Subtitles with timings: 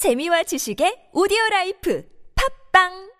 [0.00, 3.11] 재미와 지식의 오디오 라이프 팝빵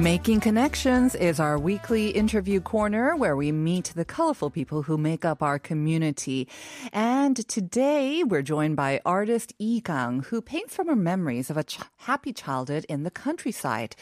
[0.00, 5.26] Making Connections is our weekly interview corner where we meet the colorful people who make
[5.26, 6.48] up our community.
[6.92, 11.64] And today we're joined by artist Yi Gang, who paints from her memories of a
[11.64, 13.94] ch- happy childhood in the countryside.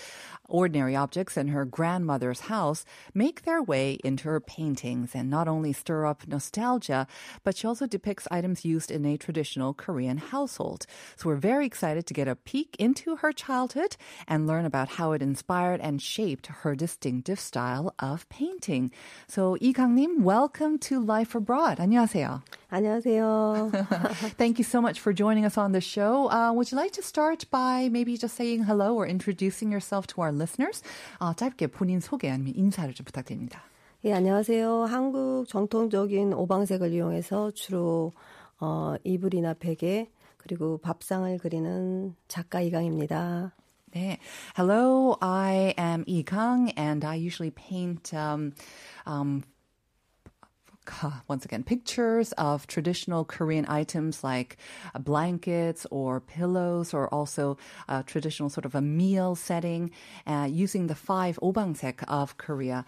[0.47, 5.73] Ordinary objects in her grandmother's house make their way into her paintings and not only
[5.73, 7.07] stir up nostalgia,
[7.43, 10.85] but she also depicts items used in a traditional Korean household.
[11.15, 15.11] So we're very excited to get a peek into her childhood and learn about how
[15.13, 18.91] it inspired and shaped her distinctive style of painting.
[19.27, 21.79] So Lee Kang-nim, welcome to Life Abroad.
[21.79, 22.43] 안녕하세요.
[22.71, 23.71] 안녕하세요.
[24.37, 26.29] Thank you so much for joining us on the show.
[26.29, 30.21] Uh, would you like to start by maybe just saying hello or introducing yourself to
[30.21, 30.82] our listeners?
[31.18, 33.62] 어, 짧게 본인 소개 아니면 인사를 좀 부탁드립니다.
[34.04, 34.84] 예, 안녕하세요.
[34.84, 38.12] 한국 정통적인 오방색을 이용해서 주로
[38.60, 43.54] 어, 이불이나 베개 그리고 밥상을 그리는 작가 이강입니다.
[43.92, 44.18] 네.
[44.56, 48.52] Hello, I am Yi Kang, and I usually paint um,
[49.06, 49.42] um,
[51.28, 54.56] once again, pictures of traditional Korean items like
[54.94, 57.56] uh, blankets or pillows, or also
[57.88, 59.90] a traditional sort of a meal setting,
[60.26, 62.84] uh, using the five obangsek of Korea.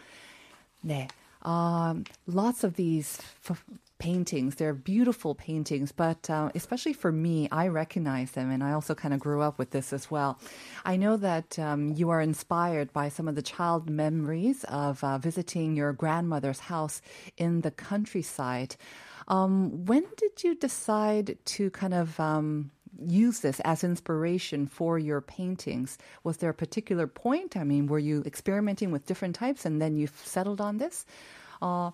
[0.84, 1.08] 네.
[1.42, 3.64] Um, lots of these f-
[4.00, 4.56] paintings.
[4.56, 9.14] They're beautiful paintings, but uh, especially for me, I recognize them, and I also kind
[9.14, 10.40] of grew up with this as well.
[10.84, 15.18] I know that um, you are inspired by some of the child memories of uh,
[15.18, 17.00] visiting your grandmother's house
[17.36, 18.74] in the countryside.
[19.28, 25.20] Um, when did you decide to kind of um, use this as inspiration for your
[25.20, 25.98] paintings?
[26.24, 27.56] Was there a particular point?
[27.56, 31.06] I mean, were you experimenting with different types and then you settled on this?
[31.60, 31.92] 어,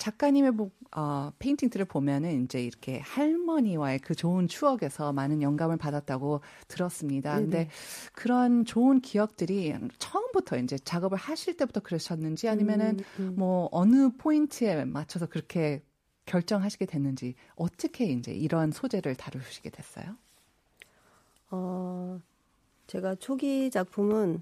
[0.00, 7.34] 작가님의 보, 어, 페인팅들을 보면은 이제 이렇게 할머니와의 그 좋은 추억에서 많은 영감을 받았다고 들었습니다.
[7.34, 7.42] 네네.
[7.42, 7.70] 근데
[8.14, 13.34] 그런 좋은 기억들이 처음부터 이제 작업을 하실 때부터 그러셨는지 아니면은 음, 음.
[13.36, 15.82] 뭐 어느 포인트에 맞춰서 그렇게
[16.24, 20.16] 결정하시게 됐는지 어떻게 이제 이런 소재를 다루시게 됐어요?
[21.50, 22.18] 어,
[22.86, 24.40] 제가 초기 작품은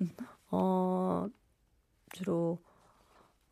[0.53, 1.29] 어
[2.13, 2.59] 주로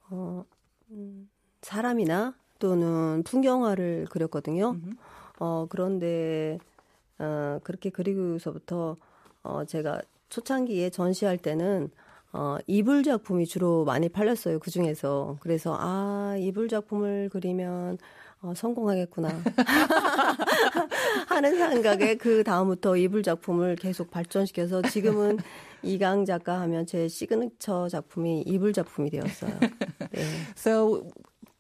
[0.08, 0.44] 어
[0.90, 1.28] 음,
[1.66, 4.76] 사람이나 또는 풍경화를 그렸거든요.
[5.40, 6.58] 어 그런데
[7.18, 8.96] 어 그렇게 그리고서부터
[9.42, 11.90] 어 제가 초창기에 전시할 때는
[12.32, 14.58] 어, 이불 작품이 주로 많이 팔렸어요.
[14.58, 15.38] 그 중에서.
[15.40, 17.96] 그래서, 아, 이불 작품을 그리면,
[18.42, 19.28] 어, 성공하겠구나.
[21.28, 25.38] 하는 생각에 그 다음부터 이불 작품을 계속 발전시켜서 지금은
[25.82, 29.58] 이강 작가 하면 제 시그니처 작품이 이불 작품이 되었어요.
[30.12, 30.22] 네.
[30.56, 31.08] So,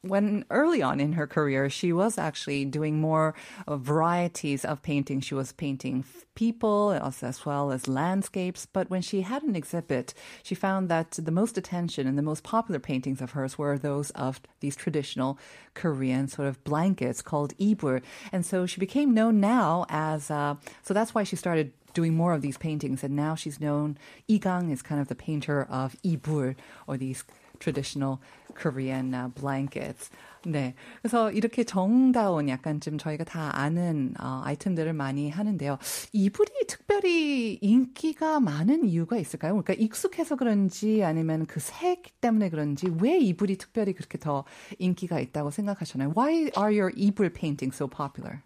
[0.08, 3.34] when early on in her career, she was actually doing more
[3.68, 5.20] varieties of painting.
[5.20, 8.66] She was painting people as, as, well as landscapes.
[8.66, 12.42] But when she had an exhibit, she found that the most attention and the most
[12.42, 15.38] popular paintings of hers were those of these traditional
[15.74, 18.02] Korean sort of blankets called ibur.
[18.32, 22.34] And so she became known now as, uh, so that's why she started doing more
[22.34, 23.02] of these paintings.
[23.02, 23.96] And now she's known,
[24.28, 26.54] Igang is kind of the painter of ibur
[26.86, 27.24] or these
[27.58, 28.18] traditional
[28.60, 30.10] Korean uh, blankets.
[30.46, 30.74] 네.
[31.02, 35.78] 그래서 이렇게 정다운 약간 좀 저희가 다 아는 어, 아이템들을 많이 하는데요.
[36.12, 39.52] 이불이 특별히 인기가 많은 이유가 있을까요?
[39.52, 44.44] 그러니까 익숙해서 그런지 아니면 그 색 때문에 그런지 왜 이불이 특별히 그렇게 더
[44.78, 46.12] 인기가 있다고 생각하시나요?
[46.16, 48.40] Why are your 이불 paintings so popular?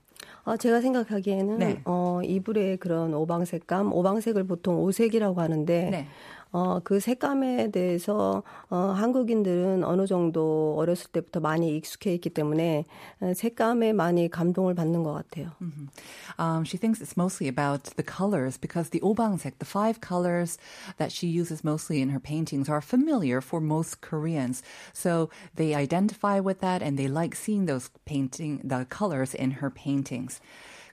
[0.45, 1.83] 어, 제가 생각하기에는 네.
[1.85, 6.07] 어, 이불의 그런 오방색감, 오방색을 보통 오색이라고 하는데 네.
[6.52, 12.86] 어, 그 색감에 대해서 어, 한국인들은 어느 정도 어렸을 때부터 많이 익숙해 있기 때문에
[13.36, 15.52] 색감에 많이 감동을 받는 것 같아요.
[15.62, 15.90] Mm-hmm.
[16.40, 20.58] Um, she thinks it's mostly about the colors because the 오방색, the five colors
[20.98, 24.64] that she uses mostly in her paintings are familiar for most Koreans.
[24.94, 29.70] So they identify with that and they like seeing those painting, the colors in her
[29.70, 30.40] paintings.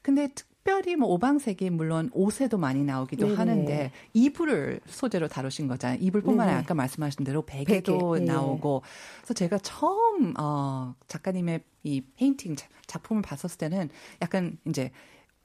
[0.03, 0.29] 근데
[0.68, 3.38] 특별히 뭐 오방색이 물론 옷에도 많이 나오기도 네네.
[3.38, 5.98] 하는데 이불을 소재로 다루신 거잖아요.
[6.02, 8.26] 이불뿐만 아니라 아까 말씀하신 대로 베개도 베개.
[8.26, 8.82] 나오고.
[9.22, 13.90] 그래서 제가 처음 어 작가님의 이 페인팅 작품을 봤었을 때는
[14.22, 14.92] 약간 이제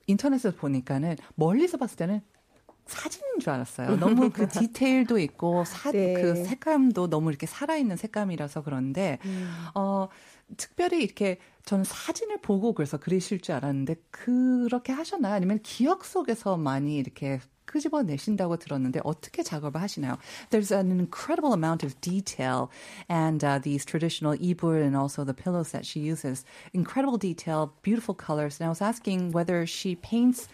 [0.08, 2.20] 인터넷에서 보니까는 멀리서 봤을 때는
[2.92, 3.96] 사진인 줄 알았어요.
[3.96, 6.14] 너무 그 디테일도 있고 사, 네.
[6.14, 9.50] 그 색감도 너무 이렇게 살아있는 색감이라서 그런데 음.
[9.74, 10.08] 어
[10.56, 15.34] 특별히 이렇게 저는 사진을 보고 그래서 그리실 줄 알았는데 그렇게 하셨나요?
[15.34, 20.18] 아니면 기억 속에서 많이 이렇게 끄집어내신다고 들었는데 어떻게 작업을 하시나요?
[20.50, 22.68] There's an incredible amount of detail
[23.08, 26.44] and uh, these traditional 이불 and also the pillows that she uses.
[26.74, 28.60] Incredible detail, beautiful colors.
[28.60, 30.48] And I was asking whether she paints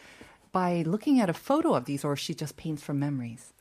[0.53, 3.53] by looking at a photo of these or she just paints from memories.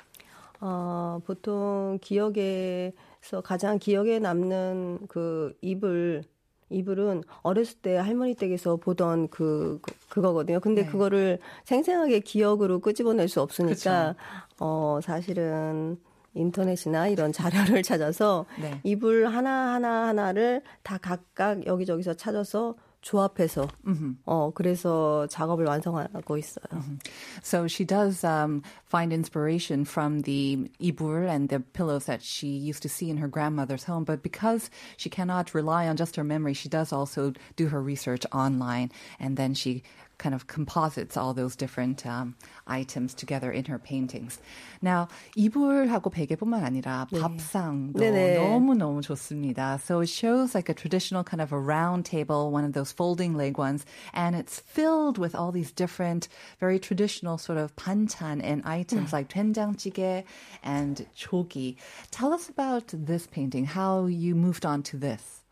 [0.59, 6.23] 어, 보통 기억에서 가장 기억에 남는 그 이불
[6.69, 10.59] 이불은 어렸을 때 할머니 댁에서 보던 그, 그 그거거든요.
[10.59, 10.87] 근데 네.
[10.87, 14.19] 그거를 생생하게 기억으로 끄집어낼 수 없으니까 그쵸.
[14.59, 15.97] 어 사실은
[16.33, 18.79] 인터넷이나 이런 자료를 찾아서 네.
[18.83, 22.75] 이불 하나 하나 하나를 다 각각 여기저기서 찾아서
[23.06, 24.14] 조합해서 mm-hmm.
[24.24, 26.64] 어 그래서 작업을 완성하고 있어요.
[26.70, 26.98] Mm-hmm.
[27.42, 32.82] So she does um, find inspiration from the ibur and the pillows that she used
[32.82, 36.54] to see in her grandmother's home, but because she cannot rely on just her memory,
[36.54, 39.82] she does also do her research online, and then she
[40.22, 44.38] kind of composites all those different um, items together in her paintings.
[44.80, 47.18] Now, 이불하고 베개뿐만 아니라 네.
[47.18, 49.80] 밥상도 너무너무 좋습니다.
[49.80, 53.34] So it shows like a traditional kind of a round table, one of those folding
[53.34, 53.84] leg ones,
[54.14, 56.28] and it's filled with all these different,
[56.60, 60.24] very traditional sort of 반찬 and items like 된장찌개
[60.62, 61.76] and 조기.
[62.12, 65.42] Tell us about this painting, how you moved on to this.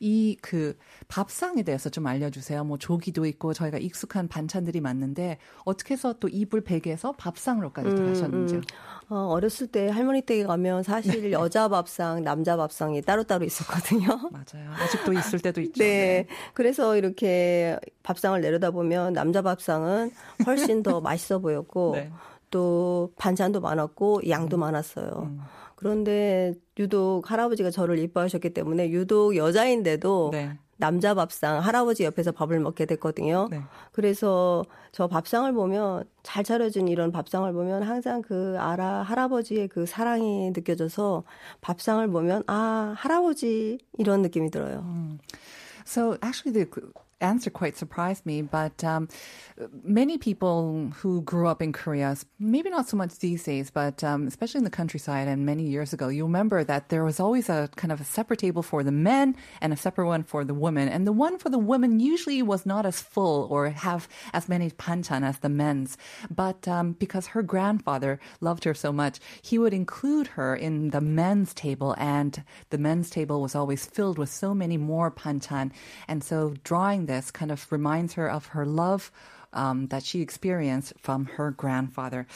[0.00, 0.76] 이 그
[1.08, 2.64] 밥상에 대해서 좀 알려주세요.
[2.64, 8.58] 뭐 조기도 있고 저희가 익숙한 반찬들이 많는데 어떻게 해서 또 이불 베개에서 밥상으로까지 음, 가셨는지요?
[8.58, 8.62] 음.
[9.08, 11.32] 어, 어렸을 때 할머니 댁에 가면 사실 네.
[11.32, 14.06] 여자 밥상, 남자 밥상이 따로따로 있었거든요.
[14.32, 14.70] 맞아요.
[14.72, 15.78] 아직도 있을 때도 있죠.
[15.82, 15.86] 네.
[15.86, 16.26] 네.
[16.54, 20.10] 그래서 이렇게 밥상을 내려다보면 남자 밥상은
[20.46, 22.12] 훨씬 더 맛있어 보였고 네.
[22.50, 24.60] 또 반찬도 많았고 양도 음.
[24.60, 25.10] 많았어요.
[25.24, 25.40] 음.
[25.76, 30.58] 그런데 유독 할아버지가 저를 이뻐하셨기 때문에 유독 여자인데도 네.
[30.78, 33.48] 남자 밥상 할아버지 옆에서 밥을 먹게 됐거든요.
[33.50, 33.62] 네.
[33.92, 40.50] 그래서 저 밥상을 보면 잘 차려진 이런 밥상을 보면 항상 그 아라 할아버지의 그 사랑이
[40.50, 41.24] 느껴져서
[41.60, 44.80] 밥상을 보면 아 할아버지 이런 느낌이 들어요.
[44.80, 45.18] 음.
[45.86, 46.66] So actually the
[47.20, 49.08] answer quite surprised me, but um,
[49.82, 54.26] many people who grew up in Korea, maybe not so much these days, but um,
[54.26, 57.70] especially in the countryside and many years ago, you remember that there was always a
[57.76, 60.88] kind of a separate table for the men and a separate one for the women.
[60.88, 64.70] And the one for the women usually was not as full or have as many
[64.70, 65.96] panchan as the men's.
[66.30, 71.00] But um, because her grandfather loved her so much, he would include her in the
[71.00, 75.72] men's table, and the men's table was always filled with so many more panchan.
[76.08, 79.10] And so drawing this kind of reminds her of her love
[79.52, 82.26] um, that she experienced from her grandfather.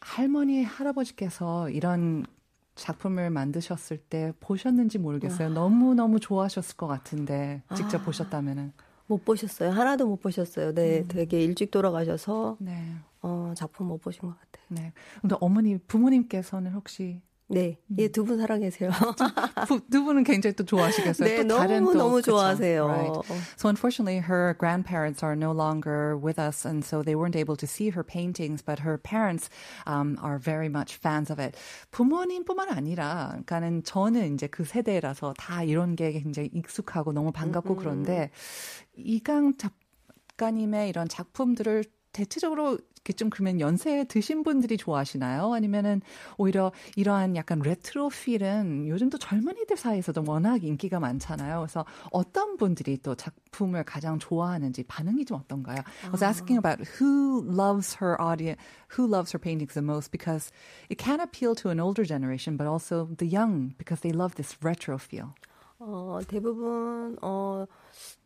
[0.00, 2.26] 할머니, 할아버지께서 이런
[2.74, 5.48] 작품을 만드셨을 때 보셨는지 모르겠어요.
[5.48, 8.72] 너무 너무 좋아하셨을 것 같은데 직접 아, 보셨다면은
[9.06, 9.70] 못 보셨어요.
[9.70, 10.74] 하나도 못 보셨어요.
[10.74, 11.08] 네, 음.
[11.08, 12.96] 되게 일찍 돌아가셔서 네.
[13.22, 14.64] 어, 작품 못 보신 것 같아요.
[14.68, 14.92] 네.
[15.20, 18.90] 근데 어머니 부모님께서는 혹시 네, 예, 두 분 사랑하세요.
[19.68, 21.28] 두, 두 분은 굉장히 또 좋아하시겠어요.
[21.28, 22.86] 네, 또 다른 너무 또, 너무 좋아하세요.
[22.86, 23.20] Right.
[23.58, 27.66] So unfortunately, her grandparents are no longer with us, and so they weren't able to
[27.66, 28.62] see her paintings.
[28.64, 29.50] But her parents
[29.86, 31.54] um, are very much fans of it.
[31.92, 37.76] 부모님뿐만 아니라, 그러니까는 저는 이제 그 세대라서 다 이런 게 굉장히 익숙하고 너무 반갑고 음,
[37.76, 38.30] 그런데
[38.96, 41.84] 이강 작가님의 이런 작품들을
[42.14, 45.52] 대체적으로 이렇게 좀 그러면 연세 드신 분들이 좋아하시나요?
[45.52, 46.00] 아니면은
[46.38, 51.58] 오히려 이러한 약간 레트로 필은 요즘도 젊은이들 사이에서도 워낙 인기가 많잖아요.
[51.60, 55.76] 그래서 어떤 분들이 또 작품을 가장 좋아하는지 반응이 좀 어떤가요?
[56.04, 58.58] I was asking about who loves her audience,
[58.96, 60.50] who loves her paintings the most because
[60.88, 64.56] it can appeal to an older generation, but also the young because they love this
[64.64, 65.34] retro feel.
[65.78, 67.66] 어, 대부분 어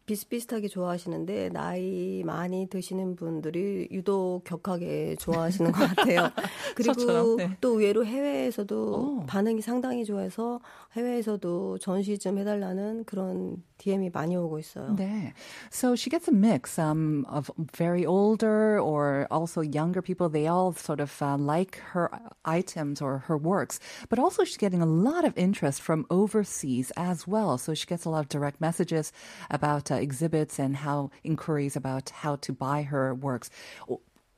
[0.08, 6.30] 비슷비슷하게 좋아하시는데 나이 많이 드시는 분들이 유독 격하게 좋아하시는 것 같아요.
[6.74, 7.56] 그리고 네.
[7.60, 9.26] 또 의외로 해외에서도 오.
[9.26, 10.60] 반응이 상당히 좋아해서
[10.94, 14.95] 해외에서도 전시 좀 해달라는 그런 DM이 많이 오고 있어요.
[14.95, 15.33] 네.
[15.69, 20.29] So she gets a mix um, of very older or also younger people.
[20.29, 22.09] They all sort of uh, like her
[22.45, 23.79] items or her works,
[24.09, 27.57] but also she's getting a lot of interest from overseas as well.
[27.57, 29.11] So she gets a lot of direct messages
[29.49, 33.49] about uh, exhibits and how inquiries about how to buy her works.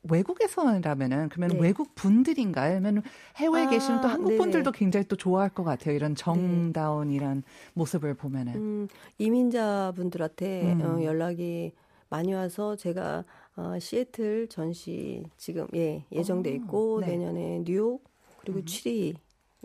[0.03, 1.61] 외국에서라면은 그러면 네.
[1.61, 2.77] 외국 분들인가요?
[2.77, 3.03] 아니면
[3.37, 5.95] 해외에 아, 계시는 또 한국 분들도 굉장히 또 좋아할 것 같아요.
[5.95, 7.17] 이런 정다운 네.
[7.17, 7.43] 이런
[7.75, 8.89] 모습을 보면은 음,
[9.19, 10.81] 이민자 분들한테 음.
[10.83, 11.73] 어, 연락이
[12.09, 13.25] 많이 와서 제가
[13.57, 17.09] 어, 시애틀 전시 지금 예 예정돼 있고 오, 네.
[17.09, 18.03] 내년에 뉴욕
[18.41, 18.65] 그리고 음.
[18.65, 19.15] 취리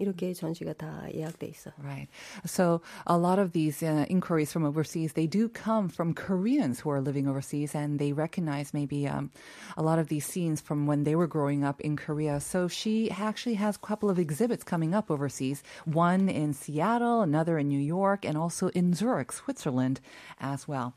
[0.00, 1.74] 이렇게 전시가 다 예약돼 있어요.
[1.78, 2.08] Right.
[2.46, 6.90] So a lot of these uh, inquiries from overseas, they do come from Koreans who
[6.90, 9.30] are living overseas, and they recognize maybe um,
[9.76, 12.40] a lot of these scenes from when they were growing up in Korea.
[12.40, 15.62] So she actually has a couple of exhibits coming up overseas.
[15.84, 20.00] One in Seattle, another in New York, and also in Zurich, Switzerland,
[20.40, 20.94] as well.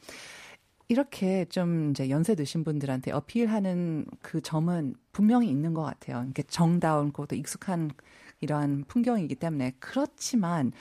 [0.90, 6.26] 이렇게 좀 이제 연세 드신 분들한테 어필하는 그 점은 분명히 있는 것 같아요.
[6.30, 7.92] 이게 정다운고 또 익숙한
[8.41, 10.73] 이러한 풍경이기 때문에 그렇지만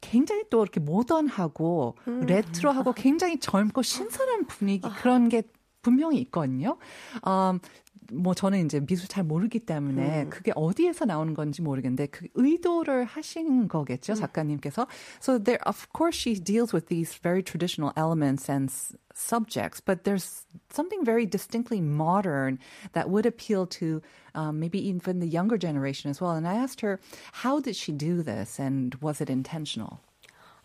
[0.00, 2.20] 굉장히 또 이렇게 모던하고 음.
[2.20, 5.42] 레트로하고 굉장히 젊고 신선한 분위기 그런 게
[5.82, 6.78] 분명히 있거든요.
[7.26, 7.60] 음,
[8.14, 10.30] 뭐 저는 이제 미술 잘 모르기 때문에 음.
[10.30, 14.86] 그게 어디에서 나오는 건지 모르겠는데 그 의도를 하신 거겠죠 작가님께서.
[15.20, 18.72] So there, of course, she deals with these very traditional elements and
[19.14, 22.58] subjects, but there's something very distinctly modern
[22.92, 24.02] that would appeal to
[24.34, 26.32] um, maybe even the younger generation as well.
[26.32, 27.00] And I asked her,
[27.44, 30.00] how did she do this, and was it intentional?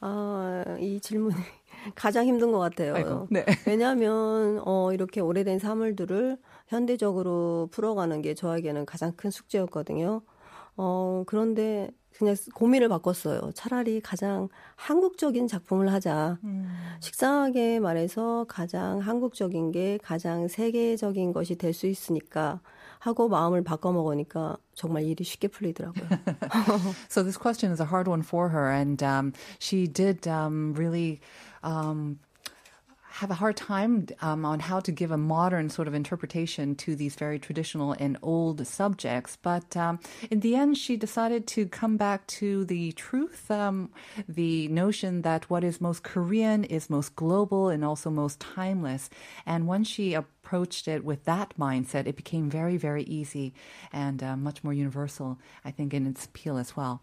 [0.02, 1.36] 아, 이 질문이
[1.96, 2.96] 가장 힘든 것 같아요.
[2.96, 3.46] 아이고, 네.
[3.68, 10.22] 왜냐하면 어, 이렇게 오래된 사물들을 현대적으로 풀어가는 게 저에게는 가장 큰 숙제였거든요.
[10.78, 13.52] 어, 그런데 그냥 고민을 바꿨어요.
[13.54, 16.38] 차라리 가장 한국적인 작품을 하자.
[16.44, 16.68] 음.
[17.00, 22.62] 식상하게 말해서 가장 한국적인 게 가장 세계적인 것이 될 수 있으니까
[23.00, 26.04] 하고 마음을 바꿔 먹으니까 정말 일이 쉽게 풀리더라고요.
[27.10, 31.22] so this question is a hard one for her and um, she did um, really
[31.64, 32.20] um,
[33.20, 36.96] have a hard time um, on how to give a modern sort of interpretation to
[36.96, 39.38] these very traditional and old subjects.
[39.42, 40.00] But um,
[40.30, 43.90] in the end, she decided to come back to the truth, um,
[44.28, 49.10] the notion that what is most Korean is most global and also most timeless.
[49.46, 53.54] And when she approached it with that mindset, it became very, very easy
[53.92, 57.02] and uh, much more universal, I think, in its appeal as well.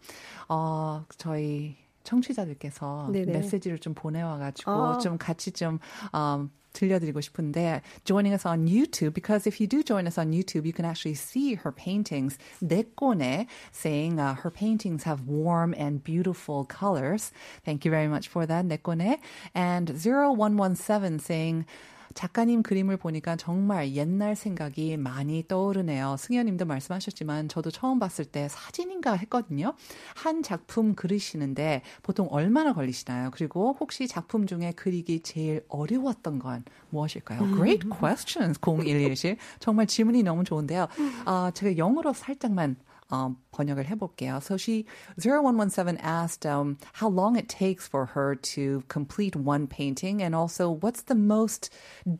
[0.49, 3.32] Uh, 저희 청취자들께서 네네.
[3.32, 4.98] 메시지를 좀 보내와가지고 아.
[4.98, 5.78] 좀 같이 좀
[6.14, 10.64] um, 들려드리고 싶은데 joining us on YouTube because if you do join us on YouTube
[10.64, 16.64] you can actually see her paintings 내꺼네 saying uh, her paintings have warm and beautiful
[16.64, 17.30] colors
[17.64, 19.18] thank you very much for that 내꺼네
[19.54, 21.66] and 0117 saying
[22.13, 26.15] 작가님 그림을 보니까 정말 옛날 생각이 많이 떠오르네요.
[26.17, 29.73] 승현님도 말씀하셨지만 저도 처음 봤을 때 사진인가 했거든요.
[30.15, 33.31] 한 작품 그리시는데 보통 얼마나 걸리시나요?
[33.31, 37.39] 그리고 혹시 작품 중에 그리기 제일 어려웠던 건 무엇일까요?
[37.55, 39.37] Great questions, 0117.
[39.59, 40.87] 정말 질문이 너무 좋은데요.
[41.25, 42.75] 아, 제가 영어로 살짝만
[43.10, 44.42] um, 번역을 해볼게요.
[44.42, 44.86] So she
[45.18, 50.70] 0117 asked um, how long it takes for her to complete one painting, and also
[50.70, 51.70] what's the most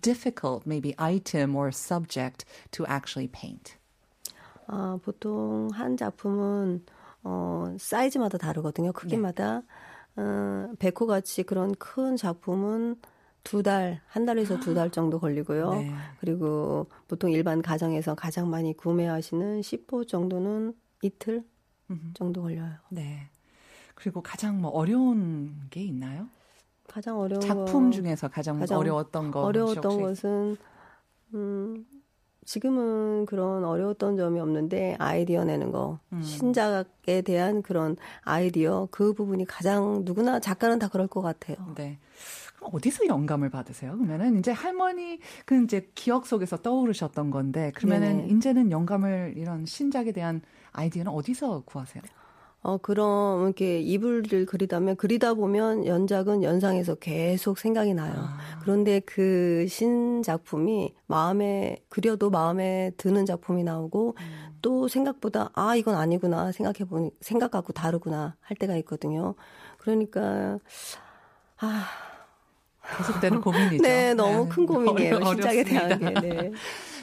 [0.00, 3.76] difficult maybe item or subject to actually paint.
[4.68, 6.84] 아, 보통 한 작품은
[7.24, 8.92] 어, 사이즈마다 다르거든요.
[8.92, 9.62] 크기마다.
[10.16, 10.22] 네.
[10.22, 12.96] 어, 백호 같이 그런 큰 작품은
[13.47, 15.71] 두 달, 한 달에서 두 달 정도 걸리고요.
[15.79, 15.89] 네.
[16.19, 21.43] 그리고 보통 일반 가정에서 가장 많이 구매하시는 10호 정도는 이틀
[22.13, 22.73] 정도 걸려요.
[22.89, 23.29] 네.
[23.95, 26.27] 그리고 가장 뭐 어려운 게 있나요?
[26.87, 30.57] 가장 어려운 작품 중에서 가장, 가장 어려웠던 거 어려웠던 것은
[31.33, 31.85] 음
[32.45, 36.21] 지금은 그런 어려웠던 점이 없는데 아이디어 내는 거 음.
[36.21, 41.57] 신작에 대한 그런 아이디어 그 부분이 가장 누구나 작가는 다 그럴 것 같아요.
[41.75, 41.97] 네.
[42.61, 43.97] 어디서 영감을 받으세요?
[43.97, 48.33] 그러면은 이제 할머니 그 이제 기억 속에서 떠오르셨던 건데 그러면은 네네.
[48.33, 52.03] 이제는 영감을 이런 신작에 대한 아이디어는 어디서 구하세요?
[52.61, 58.13] 어, 그럼 이렇게 이불을 그리다면 그리다 보면 연작은 연상에서 계속 생각이 나요.
[58.17, 58.59] 아.
[58.61, 64.57] 그런데 그 신작품이 마음에 그려도 마음에 드는 작품이 나오고 음.
[64.61, 69.35] 또 생각보다 아 이건 아니구나 생각해 보니 생각 갖고 다르구나 할 때가 있거든요.
[69.77, 70.59] 그러니까
[71.59, 71.85] 아
[72.97, 73.83] 계속되는 고민이죠.
[73.83, 75.23] 네, 너무 큰 고민이에요.
[75.23, 76.13] 신작에 대한 게.
[76.21, 76.51] 네.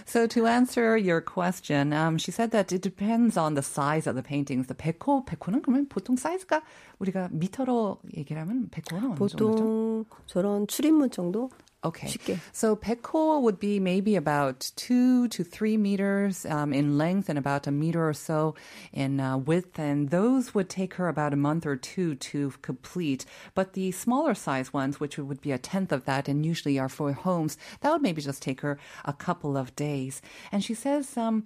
[0.06, 4.14] So to answer your question, um, she said that it depends on the size of
[4.14, 4.68] the paintings.
[4.68, 6.62] The 백호, 백호는 그러면 보통 사이즈가
[6.98, 10.04] 우리가 미터로 얘기를 하면 백호는 어느 보통 정도죠?
[10.26, 11.50] 저런 출입문 정도?
[11.84, 12.08] Okay.
[12.08, 12.38] 쉽게.
[12.52, 17.66] So Pekko would be maybe about two to three meters um, in length and about
[17.66, 18.54] a meter or so
[18.92, 19.78] in uh, width.
[19.78, 23.26] And those would take her about a month or two to complete.
[23.54, 26.88] But the smaller size ones, which would be a tenth of that and usually are
[26.88, 30.22] for homes, that would maybe just take her a couple of days.
[30.50, 31.44] And she says, um,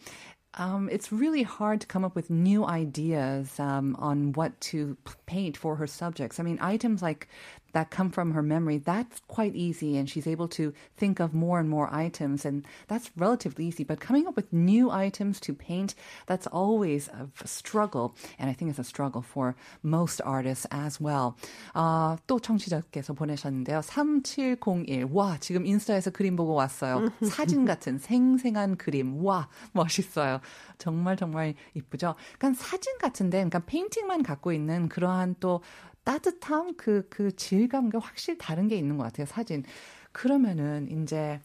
[0.55, 5.57] um, it's really hard to come up with new ideas um, on what to paint
[5.57, 6.41] for her subjects.
[6.41, 7.29] I mean, items like
[7.78, 9.98] that come from her memory, that's quite easy.
[9.98, 12.46] And she's able to think of more and more items.
[12.46, 13.84] And that's relatively easy.
[13.84, 15.96] But coming up with new items to paint,
[16.28, 18.16] that's always a struggle.
[18.38, 21.36] And I think it's a struggle for most artists as well.
[21.74, 23.82] 아, 또 청취자께서 보내셨는데요.
[23.82, 25.10] 3701.
[25.12, 27.10] 와, 지금 인스타에서 그림 보고 왔어요.
[27.24, 29.26] 사진 같은 생생한 그림.
[29.26, 30.42] 와, 멋있어요.
[30.78, 32.16] 정말 정말 이쁘죠?
[32.38, 35.62] 그러니까 사진 같은데, 그러니까 페인팅만 갖고 있는 그러한 또
[36.09, 39.63] 따뜻함, 그, 그 질감과 확실히 다른 게 있는 것 같아요, 사진.
[40.13, 41.39] 그러면은, 이제,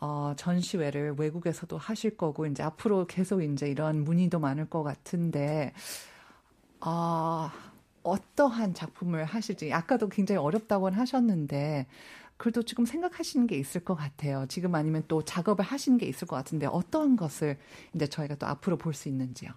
[0.00, 5.72] 어, 전시회를 외국에서도 하실 거고, 이제 앞으로 계속 이제 이런 문의도 많을 것 같은데,
[6.80, 7.50] 어,
[8.02, 11.86] 어떠한 작품을 하실지, 아까도 굉장히 어렵다고 하셨는데,
[12.36, 14.46] 그래도 지금 생각하시는 게 있을 것 같아요.
[14.48, 17.58] 지금 아니면 또 작업을 하시는 게 있을 것 같은데, 어떠한 것을
[17.94, 19.50] 이제 저희가 또 앞으로 볼 수 있는지요?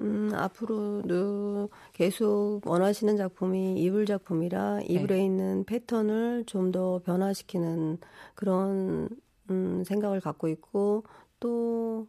[0.00, 5.24] 음, 앞으로도 계속 원하시는 작품이 이불 작품이라 이불에 네.
[5.24, 7.98] 있는 패턴을 좀 더 변화시키는
[8.34, 9.08] 그런
[9.50, 11.04] 음, 생각을 갖고 있고
[11.38, 12.08] 또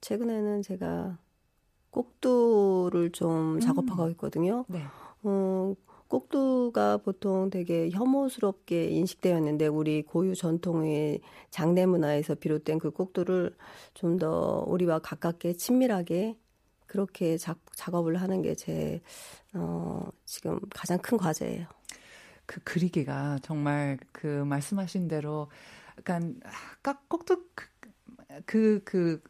[0.00, 1.18] 최근에는 제가
[1.90, 3.60] 꼭두를 좀 음.
[3.60, 4.64] 작업하고 있거든요.
[4.68, 4.82] 네.
[5.22, 5.74] 어,
[6.08, 11.20] 꼭두가 보통 되게 혐오스럽게 인식되어 있는데 우리 고유 전통의
[11.50, 13.54] 장례 문화에서 비롯된 그 꼭두를
[13.94, 16.36] 좀 더 우리와 가깝게 친밀하게
[16.86, 19.00] 그렇게 작, 작업을 하는 게 제,
[19.54, 21.66] 어, 지금 가장 큰 과제예요.
[22.46, 25.50] 그 그리기가 정말 그 말씀하신 대로
[25.98, 26.40] 약간
[27.08, 27.68] 꼭도 그,
[28.44, 29.22] 그, 그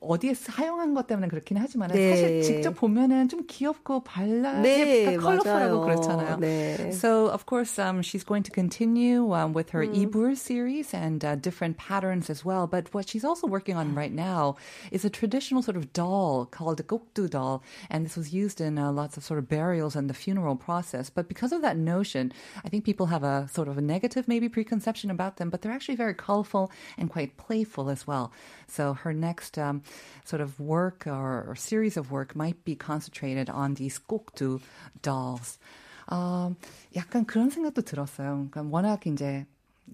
[0.00, 2.10] 어디에 사용한 것 때문에 그렇긴 하지만 네.
[2.10, 6.36] 사실 직접 보면은 좀 귀엽고 발랄, 네, 컬러풀하고 그렇잖아요.
[6.38, 6.92] 네.
[6.92, 10.06] So of course, um, she's going to continue um, with her mm.
[10.06, 12.68] Ibur series and uh, different patterns as well.
[12.68, 14.54] But what she's also working on right now
[14.92, 18.78] is a traditional sort of doll called a gokdu doll, and this was used in
[18.78, 21.10] uh, lots of sort of burials and the funeral process.
[21.10, 22.32] But because of that notion,
[22.64, 25.72] I think people have a sort of a negative maybe preconception about them, but they're
[25.74, 28.30] actually very colorful and quite playful as well.
[28.68, 29.82] So her next um,
[30.25, 34.59] sort of work or, or, series of work might be concentrated on these 꼭두
[35.01, 35.59] dolls.
[36.07, 36.53] 어,
[36.95, 38.47] 약간 그런 생각도 들었어요.
[38.49, 39.45] 그러니까 워낙 이제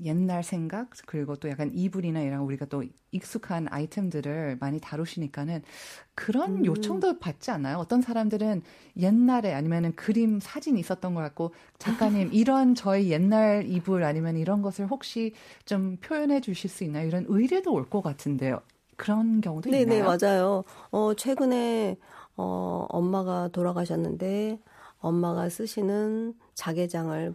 [0.03, 5.63] 옛날 생각 그리고 또 약간 이불이나 이런 우리가 또 익숙한 아이템들을 많이 다루시니까는
[6.15, 6.65] 그런 음.
[6.65, 7.77] 요청도 받지 않나요?
[7.77, 8.61] 어떤 사람들은
[8.97, 14.87] 옛날에 아니면은 그림 사진 있었던 것 같고 작가님 이런 저희 옛날 이불 아니면 이런 것을
[14.87, 15.33] 혹시
[15.65, 17.07] 좀 표현해 주실 수 있나요?
[17.07, 18.61] 이런 의뢰도 올 것 같은데요.
[19.01, 20.15] 그런 경우도 네네, 있나요?
[20.15, 20.63] 네, 맞아요.
[20.91, 21.97] 어, 최근에
[22.37, 24.59] 어, 엄마가 돌아가셨는데
[24.99, 27.33] 엄마가 쓰시는 자개장을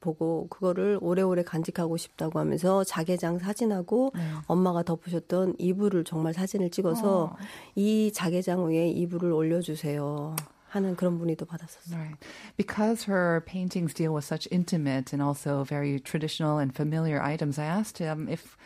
[0.00, 4.20] 보고 그거를 오래오래 간직하고 싶다고 하면서 자개장 사진하고 네.
[4.46, 7.36] 엄마가 덮으셨던 이불을 정말 사진을 찍어서 어.
[7.74, 10.36] 이 자개장 위에 이불을 올려주세요.
[10.75, 11.97] 하는 그런 문의도 받았었어요.
[11.97, 12.15] Right.
[12.55, 17.65] Because her paintings deal with such intimate and also very traditional and familiar items, I
[17.65, 18.57] asked him if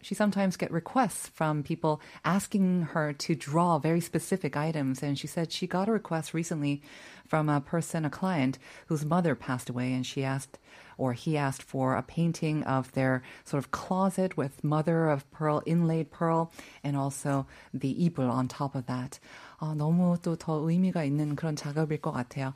[0.00, 5.02] she sometimes get requests from people asking her to draw very specific items.
[5.02, 6.82] And she said she got a request recently
[7.28, 10.58] from a person, a client, whose mother passed away, and she asked
[10.98, 15.62] or he asked for a painting of their sort of closet with mother of pearl,
[15.66, 16.52] inlaid pearl,
[16.84, 19.18] and also the ibul on top of that.
[19.59, 22.53] 어, 너무 또 더 의미가 있는 그런 작업일 것 같아요.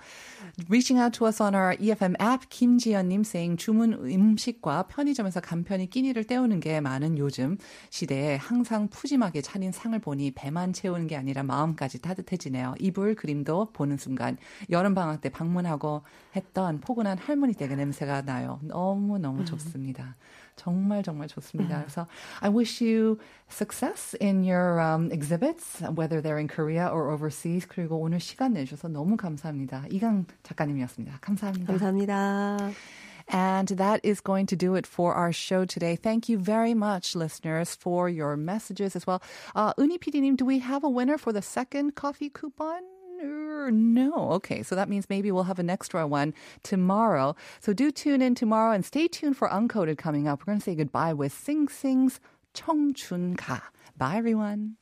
[0.70, 6.26] Reaching out to us on our EFM app, 김지연님 saying 주문 음식과 편의점에서 간편히 끼니를
[6.26, 7.58] 때우는 게 많은 요즘
[7.90, 12.76] 시대에 항상 푸짐하게 차린 상을 보니 배만 채우는 게 아니라 마음까지 따뜻해지네요.
[12.80, 14.38] 이불 그림도 보는 순간
[14.70, 16.04] 여름 방학 때 방문하고
[16.36, 18.60] 했던 포근한 할머니 댁의 냄새가 나요.
[18.64, 20.16] 너무 너무 좋습니다.
[20.56, 21.80] 정말 정말 좋습니다.
[21.80, 22.06] 그래서
[22.42, 23.18] I wish you
[23.50, 27.67] success in your um, exhibits, whether they're in Korea or overseas.
[27.67, 29.87] 그리고 오늘 시간 내주셔서 너무 감사합니다.
[29.91, 31.19] 이강 작가님이었습니다.
[31.21, 31.73] 감사합니다.
[31.73, 32.73] 감사합니다.
[33.29, 35.97] And that is going to do it for our show today.
[35.97, 39.21] Thank you very much, listeners, for your messages as well.
[39.55, 42.83] Uh, Uni PD님, do we have a winner for the second coffee coupon?
[43.73, 44.31] No.
[44.33, 44.63] Okay.
[44.63, 47.35] So that means maybe we'll have an extra one tomorrow.
[47.61, 50.41] So do tune in tomorrow and stay tuned for Uncoded coming up.
[50.41, 52.21] We're going to say goodbye with Sing Sing's
[52.55, 53.63] 청춘가.
[53.97, 54.77] Bye, everyone.